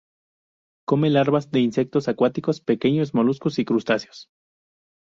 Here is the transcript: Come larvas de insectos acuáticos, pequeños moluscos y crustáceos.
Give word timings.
Come 0.87 1.11
larvas 1.11 1.51
de 1.51 1.59
insectos 1.59 2.07
acuáticos, 2.07 2.59
pequeños 2.59 3.13
moluscos 3.13 3.59
y 3.59 3.65
crustáceos. 3.65 4.29